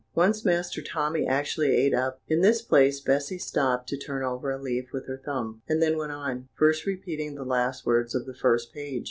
Once 0.15 0.43
Master 0.43 0.81
Tommy 0.81 1.27
actually 1.27 1.75
ate 1.75 1.93
up" 1.93 2.19
In 2.27 2.41
this 2.41 2.63
place 2.63 2.99
Bessy 2.99 3.37
stopped 3.37 3.87
to 3.89 3.97
turn 3.99 4.23
over 4.23 4.49
a 4.49 4.59
leaf 4.59 4.91
with 4.91 5.05
her 5.05 5.21
thumb, 5.23 5.61
and 5.69 5.79
then 5.79 5.95
went 5.95 6.11
on, 6.11 6.49
first 6.57 6.87
repeating 6.87 7.35
the 7.35 7.45
last 7.45 7.85
words 7.85 8.15
of 8.15 8.25
the 8.25 8.33
first 8.33 8.73
page. 8.73 8.99